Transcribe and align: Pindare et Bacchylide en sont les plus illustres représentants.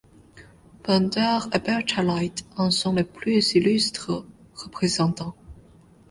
Pindare 0.81 1.47
et 1.53 1.59
Bacchylide 1.59 2.41
en 2.57 2.71
sont 2.71 2.93
les 2.93 3.03
plus 3.03 3.53
illustres 3.53 4.25
représentants. 4.55 5.35